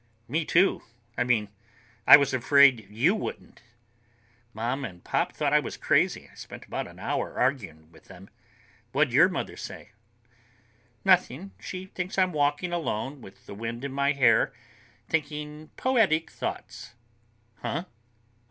[0.27, 0.81] "Me too.
[1.15, 1.49] I mean
[2.07, 3.61] I was afraid you wouldn't."
[4.51, 6.27] "Mom and Pop thought I was crazy.
[6.27, 8.27] I spent about an hour arguing with them.
[8.93, 9.91] What'd your mother say?"
[11.05, 11.51] "Nothing.
[11.59, 14.51] She thinks I'm walking alone with the wind in my hair,
[15.07, 16.95] thinking poetic thoughts."
[17.57, 17.85] "Huh?